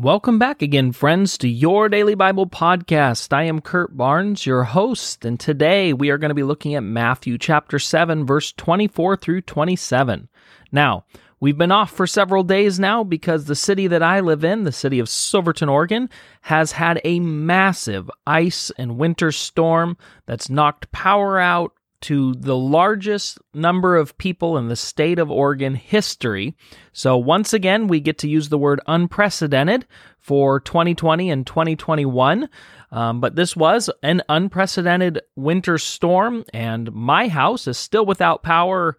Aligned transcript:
Welcome 0.00 0.38
back 0.38 0.62
again, 0.62 0.92
friends, 0.92 1.36
to 1.38 1.48
your 1.48 1.88
Daily 1.88 2.14
Bible 2.14 2.46
Podcast. 2.46 3.32
I 3.32 3.42
am 3.42 3.60
Kurt 3.60 3.96
Barnes, 3.96 4.46
your 4.46 4.62
host, 4.62 5.24
and 5.24 5.40
today 5.40 5.92
we 5.92 6.10
are 6.10 6.18
going 6.18 6.28
to 6.28 6.36
be 6.36 6.44
looking 6.44 6.76
at 6.76 6.84
Matthew 6.84 7.36
chapter 7.36 7.80
7, 7.80 8.24
verse 8.24 8.52
24 8.52 9.16
through 9.16 9.40
27. 9.40 10.28
Now, 10.70 11.04
we've 11.40 11.58
been 11.58 11.72
off 11.72 11.90
for 11.90 12.06
several 12.06 12.44
days 12.44 12.78
now 12.78 13.02
because 13.02 13.46
the 13.46 13.56
city 13.56 13.88
that 13.88 14.04
I 14.04 14.20
live 14.20 14.44
in, 14.44 14.62
the 14.62 14.70
city 14.70 15.00
of 15.00 15.08
Silverton, 15.08 15.68
Oregon, 15.68 16.08
has 16.42 16.70
had 16.70 17.00
a 17.02 17.18
massive 17.18 18.08
ice 18.24 18.70
and 18.78 18.98
winter 18.98 19.32
storm 19.32 19.96
that's 20.26 20.48
knocked 20.48 20.92
power 20.92 21.40
out 21.40 21.72
to 22.02 22.34
the 22.34 22.56
largest 22.56 23.38
number 23.52 23.96
of 23.96 24.16
people 24.18 24.56
in 24.56 24.68
the 24.68 24.76
state 24.76 25.18
of 25.18 25.30
Oregon 25.30 25.74
history. 25.74 26.56
So, 26.92 27.16
once 27.16 27.52
again, 27.52 27.88
we 27.88 28.00
get 28.00 28.18
to 28.18 28.28
use 28.28 28.48
the 28.48 28.58
word 28.58 28.80
unprecedented 28.86 29.86
for 30.18 30.60
2020 30.60 31.30
and 31.30 31.46
2021. 31.46 32.48
Um, 32.90 33.20
but 33.20 33.36
this 33.36 33.56
was 33.56 33.90
an 34.02 34.22
unprecedented 34.28 35.20
winter 35.36 35.78
storm, 35.78 36.44
and 36.54 36.92
my 36.92 37.28
house 37.28 37.66
is 37.66 37.76
still 37.76 38.06
without 38.06 38.42
power, 38.42 38.96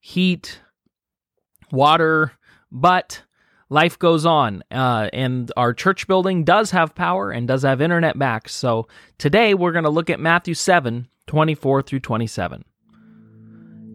heat, 0.00 0.60
water, 1.70 2.32
but 2.70 3.22
life 3.72 3.98
goes 3.98 4.26
on. 4.26 4.62
Uh, 4.70 5.08
and 5.12 5.50
our 5.56 5.72
church 5.72 6.06
building 6.06 6.44
does 6.44 6.70
have 6.70 6.94
power 6.94 7.30
and 7.30 7.48
does 7.48 7.62
have 7.62 7.80
internet 7.80 8.18
back. 8.18 8.48
So, 8.48 8.86
today 9.18 9.54
we're 9.54 9.72
going 9.72 9.84
to 9.84 9.90
look 9.90 10.10
at 10.10 10.20
Matthew 10.20 10.54
7 10.54 11.08
24 11.26 11.82
through 11.82 12.00
27. 12.00 12.64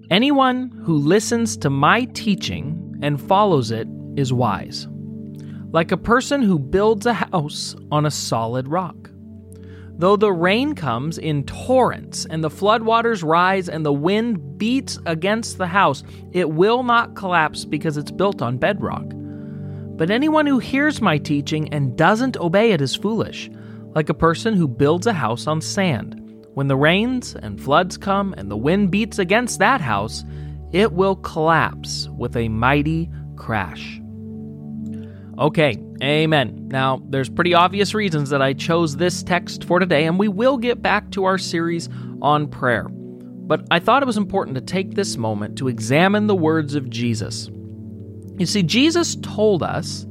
Anyone 0.09 0.71
who 0.83 0.97
listens 0.97 1.57
to 1.57 1.69
my 1.69 2.05
teaching 2.05 2.97
and 3.01 3.21
follows 3.21 3.71
it 3.71 3.87
is 4.15 4.33
wise, 4.33 4.87
like 5.71 5.91
a 5.91 5.97
person 5.97 6.41
who 6.41 6.57
builds 6.57 7.05
a 7.05 7.13
house 7.13 7.75
on 7.91 8.05
a 8.05 8.11
solid 8.11 8.67
rock. 8.67 9.11
Though 9.99 10.15
the 10.15 10.31
rain 10.31 10.75
comes 10.75 11.17
in 11.17 11.43
torrents 11.43 12.25
and 12.29 12.43
the 12.43 12.49
floodwaters 12.49 13.23
rise 13.23 13.67
and 13.67 13.85
the 13.85 13.93
wind 13.93 14.57
beats 14.57 14.97
against 15.05 15.57
the 15.57 15.67
house, 15.67 16.03
it 16.31 16.51
will 16.51 16.83
not 16.83 17.15
collapse 17.15 17.65
because 17.65 17.97
it's 17.97 18.11
built 18.11 18.41
on 18.41 18.57
bedrock. 18.57 19.11
But 19.97 20.11
anyone 20.11 20.45
who 20.45 20.59
hears 20.59 21.01
my 21.01 21.17
teaching 21.17 21.73
and 21.73 21.97
doesn't 21.97 22.37
obey 22.37 22.71
it 22.71 22.81
is 22.81 22.95
foolish, 22.95 23.49
like 23.95 24.09
a 24.09 24.13
person 24.13 24.53
who 24.53 24.67
builds 24.67 25.07
a 25.07 25.13
house 25.13 25.47
on 25.47 25.59
sand. 25.59 26.23
When 26.53 26.67
the 26.67 26.75
rains 26.75 27.35
and 27.35 27.59
floods 27.59 27.97
come 27.97 28.33
and 28.37 28.49
the 28.49 28.57
wind 28.57 28.91
beats 28.91 29.17
against 29.17 29.59
that 29.59 29.81
house, 29.81 30.23
it 30.71 30.91
will 30.91 31.15
collapse 31.15 32.09
with 32.15 32.35
a 32.35 32.47
mighty 32.47 33.09
crash. 33.35 33.99
Okay, 35.39 35.77
amen. 36.01 36.67
Now, 36.67 37.01
there's 37.09 37.29
pretty 37.29 37.53
obvious 37.53 37.93
reasons 37.93 38.29
that 38.29 38.41
I 38.41 38.53
chose 38.53 38.97
this 38.97 39.23
text 39.23 39.63
for 39.63 39.79
today, 39.79 40.05
and 40.05 40.19
we 40.19 40.27
will 40.27 40.57
get 40.57 40.81
back 40.81 41.11
to 41.11 41.25
our 41.25 41.37
series 41.37 41.89
on 42.21 42.47
prayer. 42.47 42.87
But 42.89 43.65
I 43.71 43.79
thought 43.79 44.03
it 44.03 44.07
was 44.07 44.17
important 44.17 44.55
to 44.55 44.61
take 44.61 44.95
this 44.95 45.15
moment 45.15 45.57
to 45.59 45.67
examine 45.67 46.27
the 46.27 46.35
words 46.35 46.75
of 46.75 46.89
Jesus. 46.89 47.49
You 48.37 48.45
see, 48.45 48.63
Jesus 48.63 49.15
told 49.17 49.63
us 49.63 50.05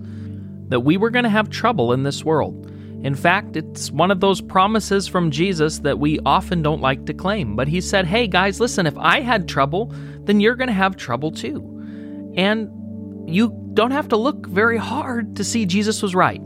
that 0.69 0.81
we 0.81 0.97
were 0.97 1.11
going 1.11 1.25
to 1.25 1.31
have 1.31 1.49
trouble 1.49 1.93
in 1.93 2.03
this 2.03 2.25
world. 2.25 2.71
In 3.05 3.15
fact, 3.15 3.57
it's 3.57 3.91
one 3.91 4.11
of 4.11 4.21
those 4.21 4.41
promises 4.41 5.07
from 5.07 5.31
Jesus 5.31 5.79
that 5.81 5.99
we 5.99 6.19
often 6.27 6.63
don't 6.63 6.81
like 6.81 7.07
to 7.07 7.15
claim. 7.15 7.55
But 7.55 7.69
he 7.69 7.81
said, 7.81 8.07
hey 8.07 8.27
guys, 8.27 8.59
listen, 8.59 8.87
if 8.87 8.97
I 8.99 9.21
had 9.21 9.49
trouble, 9.49 9.93
then 10.25 10.41
you're 10.41 10.57
going 10.57 10.69
to 10.69 10.75
have 10.75 10.97
trouble 10.97 11.31
too. 11.31 11.63
And 12.37 12.69
you 13.29 13.55
don't 13.75 13.93
have 13.93 14.09
to 14.09 14.17
look 14.17 14.47
very 14.47 14.79
hard 14.79 15.37
to 15.37 15.45
see 15.45 15.67
Jesus 15.67 16.03
was 16.03 16.15
right. 16.15 16.41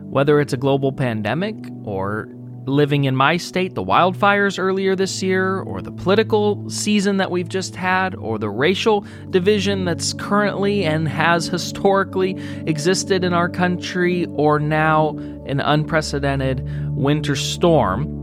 Whether 0.00 0.40
it's 0.40 0.52
a 0.52 0.58
global 0.58 0.92
pandemic 0.92 1.54
or 1.84 2.28
living 2.64 3.04
in 3.04 3.16
my 3.16 3.36
state, 3.36 3.74
the 3.74 3.82
wildfires 3.82 4.58
earlier 4.58 4.94
this 4.94 5.22
year, 5.22 5.60
or 5.60 5.82
the 5.82 5.92
political 5.92 6.68
season 6.70 7.16
that 7.16 7.30
we've 7.30 7.48
just 7.48 7.74
had, 7.74 8.14
or 8.14 8.38
the 8.38 8.50
racial 8.50 9.04
division 9.30 9.84
that's 9.84 10.12
currently 10.12 10.84
and 10.84 11.08
has 11.08 11.46
historically 11.46 12.36
existed 12.66 13.24
in 13.24 13.32
our 13.32 13.48
country, 13.48 14.26
or 14.26 14.58
now 14.58 15.10
an 15.46 15.60
unprecedented 15.60 16.66
winter 16.96 17.34
storm, 17.34 18.20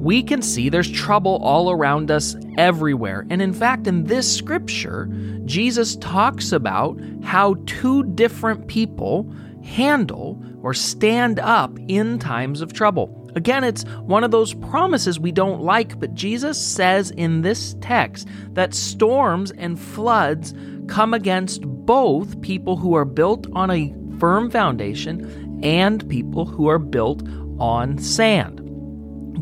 we 0.00 0.22
can 0.22 0.40
see 0.40 0.68
there's 0.70 0.90
trouble 0.90 1.38
all 1.42 1.70
around 1.70 2.10
us 2.10 2.34
everywhere. 2.56 3.26
And 3.28 3.42
in 3.42 3.52
fact, 3.52 3.86
in 3.86 4.04
this 4.04 4.34
scripture, 4.34 5.06
Jesus 5.44 5.96
talks 5.96 6.52
about 6.52 6.98
how 7.22 7.54
two 7.66 8.04
different 8.14 8.66
people 8.66 9.30
handle 9.62 10.42
or 10.62 10.72
stand 10.72 11.38
up 11.38 11.78
in 11.88 12.18
times 12.18 12.62
of 12.62 12.72
trouble. 12.72 13.19
Again, 13.34 13.64
it's 13.64 13.84
one 14.00 14.24
of 14.24 14.30
those 14.30 14.54
promises 14.54 15.20
we 15.20 15.32
don't 15.32 15.62
like, 15.62 15.98
but 15.98 16.14
Jesus 16.14 16.60
says 16.60 17.10
in 17.12 17.42
this 17.42 17.76
text 17.80 18.28
that 18.52 18.74
storms 18.74 19.50
and 19.52 19.78
floods 19.78 20.54
come 20.88 21.14
against 21.14 21.62
both 21.62 22.40
people 22.40 22.76
who 22.76 22.94
are 22.94 23.04
built 23.04 23.46
on 23.52 23.70
a 23.70 23.94
firm 24.18 24.50
foundation 24.50 25.60
and 25.62 26.08
people 26.08 26.44
who 26.44 26.68
are 26.68 26.78
built 26.78 27.22
on 27.58 27.98
sand. 27.98 28.60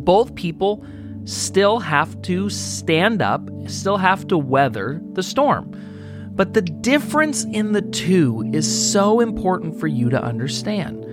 Both 0.04 0.34
people 0.34 0.84
still 1.24 1.78
have 1.78 2.20
to 2.22 2.48
stand 2.48 3.22
up, 3.22 3.48
still 3.66 3.98
have 3.98 4.26
to 4.28 4.38
weather 4.38 5.00
the 5.12 5.22
storm. 5.22 5.74
But 6.30 6.54
the 6.54 6.62
difference 6.62 7.44
in 7.44 7.72
the 7.72 7.82
two 7.82 8.48
is 8.52 8.92
so 8.92 9.20
important 9.20 9.78
for 9.78 9.88
you 9.88 10.08
to 10.10 10.22
understand. 10.22 11.04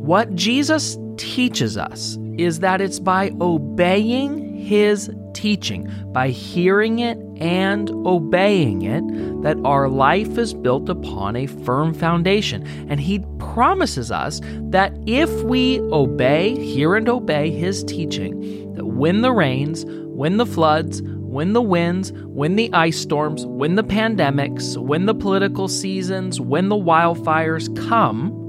What 0.00 0.34
Jesus 0.34 0.96
teaches 1.16 1.76
us 1.76 2.18
is 2.38 2.60
that 2.60 2.80
it's 2.80 2.98
by 2.98 3.30
obeying 3.40 4.56
his 4.56 5.10
teaching, 5.34 5.90
by 6.12 6.28
hearing 6.28 7.00
it 7.00 7.18
and 7.40 7.90
obeying 8.06 8.82
it, 8.82 9.02
that 9.42 9.58
our 9.64 9.88
life 9.88 10.38
is 10.38 10.54
built 10.54 10.88
upon 10.88 11.36
a 11.36 11.46
firm 11.46 11.92
foundation. 11.92 12.66
And 12.88 13.00
he 13.00 13.20
promises 13.38 14.10
us 14.10 14.40
that 14.70 14.96
if 15.06 15.30
we 15.42 15.80
obey, 15.80 16.54
hear 16.64 16.94
and 16.94 17.08
obey 17.08 17.50
his 17.50 17.82
teaching, 17.84 18.74
that 18.74 18.86
when 18.86 19.22
the 19.22 19.32
rains, 19.32 19.84
when 19.86 20.36
the 20.36 20.46
floods, 20.46 21.02
when 21.02 21.54
the 21.54 21.62
winds, 21.62 22.12
when 22.12 22.56
the 22.56 22.72
ice 22.72 22.98
storms, 22.98 23.46
when 23.46 23.74
the 23.74 23.84
pandemics, 23.84 24.76
when 24.76 25.06
the 25.06 25.14
political 25.14 25.66
seasons, 25.66 26.40
when 26.40 26.68
the 26.68 26.76
wildfires 26.76 27.74
come, 27.88 28.41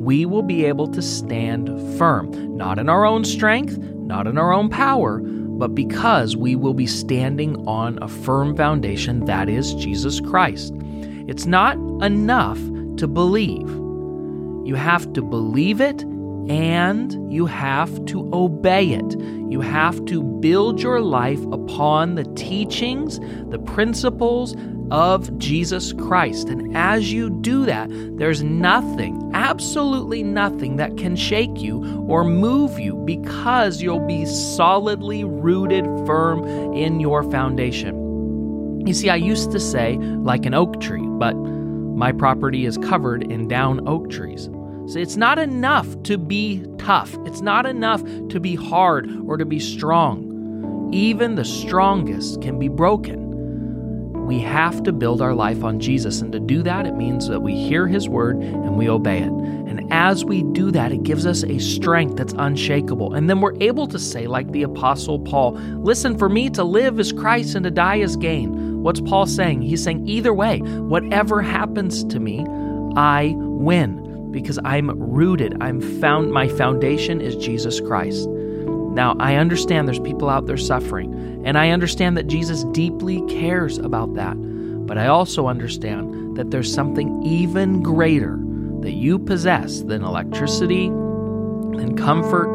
we 0.00 0.24
will 0.24 0.42
be 0.42 0.64
able 0.64 0.88
to 0.88 1.02
stand 1.02 1.68
firm, 1.98 2.56
not 2.56 2.78
in 2.78 2.88
our 2.88 3.04
own 3.04 3.22
strength, 3.22 3.76
not 3.76 4.26
in 4.26 4.38
our 4.38 4.50
own 4.50 4.70
power, 4.70 5.20
but 5.20 5.74
because 5.74 6.34
we 6.34 6.56
will 6.56 6.72
be 6.72 6.86
standing 6.86 7.54
on 7.68 8.02
a 8.02 8.08
firm 8.08 8.56
foundation 8.56 9.26
that 9.26 9.50
is 9.50 9.74
Jesus 9.74 10.18
Christ. 10.18 10.72
It's 11.28 11.44
not 11.44 11.76
enough 12.02 12.58
to 12.96 13.06
believe. 13.06 13.68
You 14.66 14.74
have 14.74 15.12
to 15.12 15.20
believe 15.20 15.82
it 15.82 16.02
and 16.48 17.32
you 17.32 17.46
have 17.46 18.04
to 18.06 18.30
obey 18.32 18.90
it. 18.90 19.20
You 19.50 19.60
have 19.60 20.04
to 20.06 20.22
build 20.22 20.80
your 20.80 21.00
life 21.00 21.44
upon 21.46 22.14
the 22.14 22.24
teachings, 22.34 23.18
the 23.50 23.58
principles, 23.58 24.54
of 24.90 25.36
Jesus 25.38 25.92
Christ. 25.92 26.48
And 26.48 26.76
as 26.76 27.12
you 27.12 27.30
do 27.30 27.64
that, 27.66 27.88
there's 28.18 28.42
nothing, 28.42 29.30
absolutely 29.34 30.22
nothing 30.22 30.76
that 30.76 30.96
can 30.96 31.16
shake 31.16 31.60
you 31.60 32.04
or 32.08 32.24
move 32.24 32.78
you 32.78 32.96
because 32.96 33.80
you'll 33.80 34.06
be 34.06 34.26
solidly 34.26 35.24
rooted 35.24 35.84
firm 36.06 36.44
in 36.74 37.00
your 37.00 37.22
foundation. 37.30 38.86
You 38.86 38.94
see, 38.94 39.10
I 39.10 39.16
used 39.16 39.52
to 39.52 39.60
say 39.60 39.96
like 39.96 40.46
an 40.46 40.54
oak 40.54 40.80
tree, 40.80 41.06
but 41.06 41.34
my 41.34 42.12
property 42.12 42.66
is 42.66 42.78
covered 42.78 43.30
in 43.30 43.46
down 43.46 43.86
oak 43.86 44.10
trees. 44.10 44.48
So 44.90 44.98
it's 44.98 45.16
not 45.16 45.38
enough 45.38 46.02
to 46.02 46.18
be 46.18 46.66
tough. 46.78 47.16
It's 47.24 47.40
not 47.40 47.64
enough 47.64 48.02
to 48.30 48.40
be 48.40 48.56
hard 48.56 49.08
or 49.24 49.36
to 49.36 49.44
be 49.44 49.60
strong. 49.60 50.90
Even 50.92 51.36
the 51.36 51.44
strongest 51.44 52.42
can 52.42 52.58
be 52.58 52.66
broken. 52.66 53.30
We 54.26 54.40
have 54.40 54.82
to 54.82 54.92
build 54.92 55.22
our 55.22 55.32
life 55.32 55.62
on 55.62 55.78
Jesus. 55.78 56.20
And 56.20 56.32
to 56.32 56.40
do 56.40 56.64
that, 56.64 56.86
it 56.86 56.96
means 56.96 57.28
that 57.28 57.38
we 57.38 57.54
hear 57.54 57.86
His 57.86 58.08
word 58.08 58.38
and 58.38 58.76
we 58.76 58.88
obey 58.88 59.18
it. 59.18 59.30
And 59.30 59.92
as 59.92 60.24
we 60.24 60.42
do 60.42 60.72
that, 60.72 60.90
it 60.90 61.04
gives 61.04 61.24
us 61.24 61.44
a 61.44 61.60
strength 61.60 62.16
that's 62.16 62.34
unshakable. 62.36 63.14
And 63.14 63.30
then 63.30 63.40
we're 63.40 63.56
able 63.60 63.86
to 63.86 63.98
say, 63.98 64.26
like 64.26 64.50
the 64.50 64.64
Apostle 64.64 65.20
Paul, 65.20 65.52
listen, 65.52 66.18
for 66.18 66.28
me 66.28 66.50
to 66.50 66.64
live 66.64 66.98
is 66.98 67.12
Christ 67.12 67.54
and 67.54 67.62
to 67.62 67.70
die 67.70 67.98
is 67.98 68.16
gain. 68.16 68.82
What's 68.82 69.00
Paul 69.00 69.26
saying? 69.26 69.62
He's 69.62 69.84
saying, 69.84 70.08
either 70.08 70.34
way, 70.34 70.58
whatever 70.58 71.42
happens 71.42 72.02
to 72.06 72.18
me, 72.18 72.44
I 72.96 73.34
win 73.36 73.99
because 74.30 74.58
I'm 74.64 74.90
rooted. 74.90 75.56
I'm 75.60 75.80
found, 76.00 76.32
my 76.32 76.48
foundation 76.48 77.20
is 77.20 77.36
Jesus 77.36 77.80
Christ. 77.80 78.28
Now, 78.28 79.16
I 79.20 79.36
understand 79.36 79.86
there's 79.86 80.00
people 80.00 80.28
out 80.28 80.46
there 80.46 80.56
suffering, 80.56 81.42
and 81.44 81.56
I 81.56 81.70
understand 81.70 82.16
that 82.16 82.26
Jesus 82.26 82.64
deeply 82.72 83.22
cares 83.28 83.78
about 83.78 84.14
that. 84.14 84.34
But 84.34 84.98
I 84.98 85.06
also 85.06 85.46
understand 85.46 86.36
that 86.36 86.50
there's 86.50 86.72
something 86.72 87.22
even 87.22 87.82
greater 87.82 88.38
that 88.80 88.92
you 88.92 89.18
possess 89.18 89.82
than 89.82 90.02
electricity, 90.02 90.88
than 90.88 91.96
comfort, 91.96 92.54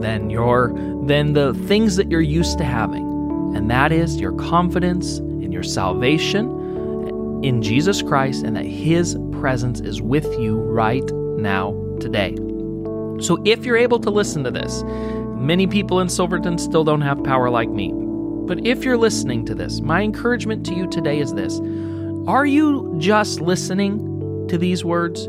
than 0.00 0.30
your 0.30 0.72
than 1.04 1.34
the 1.34 1.54
things 1.68 1.96
that 1.96 2.10
you're 2.10 2.20
used 2.20 2.58
to 2.58 2.64
having. 2.64 3.06
And 3.54 3.70
that 3.70 3.92
is 3.92 4.20
your 4.20 4.32
confidence 4.32 5.18
in 5.18 5.52
your 5.52 5.62
salvation 5.62 6.59
in 7.42 7.62
Jesus 7.62 8.02
Christ 8.02 8.44
and 8.44 8.56
that 8.56 8.66
his 8.66 9.16
presence 9.32 9.80
is 9.80 10.02
with 10.02 10.26
you 10.38 10.58
right 10.58 11.10
now 11.36 11.72
today. 12.00 12.36
So 13.20 13.40
if 13.44 13.64
you're 13.64 13.76
able 13.76 14.00
to 14.00 14.10
listen 14.10 14.44
to 14.44 14.50
this, 14.50 14.82
many 15.36 15.66
people 15.66 16.00
in 16.00 16.08
Silverton 16.08 16.58
still 16.58 16.84
don't 16.84 17.00
have 17.00 17.22
power 17.24 17.50
like 17.50 17.70
me. 17.70 17.92
But 17.92 18.66
if 18.66 18.84
you're 18.84 18.96
listening 18.96 19.44
to 19.46 19.54
this, 19.54 19.80
my 19.80 20.02
encouragement 20.02 20.66
to 20.66 20.74
you 20.74 20.88
today 20.88 21.20
is 21.20 21.34
this 21.34 21.60
Are 22.26 22.46
you 22.46 22.94
just 22.98 23.40
listening 23.40 24.46
to 24.48 24.58
these 24.58 24.84
words? 24.84 25.28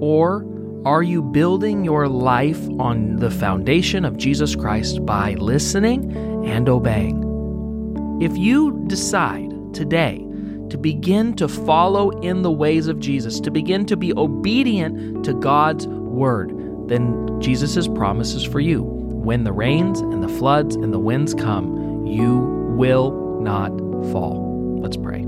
Or 0.00 0.46
are 0.84 1.02
you 1.02 1.22
building 1.22 1.84
your 1.84 2.08
life 2.08 2.60
on 2.78 3.16
the 3.16 3.30
foundation 3.30 4.04
of 4.04 4.16
Jesus 4.16 4.54
Christ 4.54 5.04
by 5.04 5.34
listening 5.34 6.14
and 6.46 6.68
obeying? 6.68 7.24
If 8.20 8.36
you 8.36 8.84
decide 8.86 9.52
today 9.74 10.27
to 10.70 10.78
begin 10.78 11.34
to 11.36 11.48
follow 11.48 12.10
in 12.20 12.42
the 12.42 12.50
ways 12.50 12.88
of 12.88 13.00
Jesus, 13.00 13.40
to 13.40 13.50
begin 13.50 13.86
to 13.86 13.96
be 13.96 14.12
obedient 14.16 15.24
to 15.24 15.34
God's 15.34 15.86
word, 15.86 16.52
then 16.88 17.40
Jesus' 17.40 17.88
promises 17.88 18.44
for 18.44 18.60
you. 18.60 18.82
When 18.82 19.44
the 19.44 19.52
rains 19.52 20.00
and 20.00 20.22
the 20.22 20.28
floods 20.28 20.74
and 20.76 20.92
the 20.92 20.98
winds 20.98 21.34
come, 21.34 22.06
you 22.06 22.38
will 22.76 23.40
not 23.40 23.70
fall. 24.12 24.78
Let's 24.80 24.96
pray. 24.96 25.22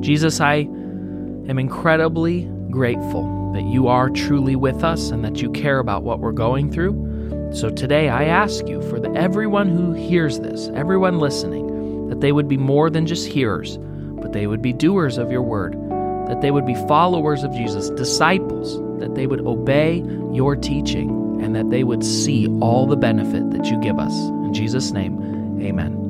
Jesus, 0.00 0.40
I 0.40 0.54
am 0.56 1.58
incredibly 1.58 2.44
grateful 2.70 3.52
that 3.52 3.64
you 3.64 3.88
are 3.88 4.10
truly 4.10 4.54
with 4.54 4.84
us 4.84 5.10
and 5.10 5.24
that 5.24 5.42
you 5.42 5.50
care 5.50 5.80
about 5.80 6.04
what 6.04 6.20
we're 6.20 6.32
going 6.32 6.70
through. 6.70 7.50
So 7.52 7.68
today 7.68 8.08
I 8.08 8.24
ask 8.24 8.68
you 8.68 8.80
for 8.88 9.00
the, 9.00 9.12
everyone 9.14 9.68
who 9.68 9.92
hears 9.92 10.38
this, 10.38 10.68
everyone 10.74 11.18
listening, 11.18 12.08
that 12.08 12.20
they 12.20 12.30
would 12.30 12.46
be 12.46 12.56
more 12.56 12.90
than 12.90 13.06
just 13.06 13.26
hearers, 13.26 13.76
but 14.20 14.32
they 14.32 14.46
would 14.46 14.62
be 14.62 14.72
doers 14.72 15.18
of 15.18 15.30
your 15.30 15.42
word, 15.42 15.72
that 16.28 16.40
they 16.40 16.50
would 16.50 16.66
be 16.66 16.74
followers 16.86 17.42
of 17.42 17.52
Jesus, 17.52 17.90
disciples, 17.90 18.78
that 19.00 19.14
they 19.14 19.26
would 19.26 19.40
obey 19.40 20.04
your 20.32 20.56
teaching, 20.56 21.40
and 21.42 21.56
that 21.56 21.70
they 21.70 21.84
would 21.84 22.04
see 22.04 22.46
all 22.60 22.86
the 22.86 22.96
benefit 22.96 23.50
that 23.50 23.66
you 23.66 23.80
give 23.80 23.98
us. 23.98 24.14
In 24.14 24.52
Jesus' 24.52 24.92
name, 24.92 25.60
amen. 25.62 26.09